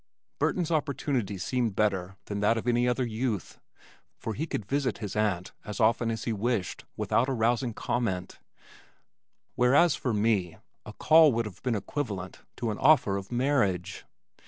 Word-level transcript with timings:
Burton's 0.39 0.71
opportunity 0.71 1.37
seemed 1.37 1.75
better 1.75 2.15
than 2.25 2.39
that 2.39 2.57
of 2.57 2.67
any 2.67 2.87
other 2.87 3.05
youth, 3.05 3.59
for 4.17 4.33
he 4.33 4.47
could 4.47 4.65
visit 4.65 4.97
his 4.97 5.15
aunt 5.15 5.51
as 5.63 5.79
often 5.79 6.09
as 6.09 6.23
he 6.23 6.33
wished 6.33 6.85
without 6.97 7.29
arousing 7.29 7.71
comment, 7.71 8.39
whereas 9.53 9.93
for 9.95 10.11
me, 10.11 10.57
a 10.87 10.93
call 10.93 11.31
would 11.33 11.45
have 11.45 11.61
been 11.61 11.75
equivalent 11.75 12.39
to 12.57 12.71
an 12.71 12.79
offer 12.79 13.15
of 13.15 13.31
marriage. 13.31 14.03